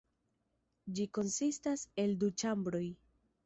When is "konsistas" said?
1.19-1.87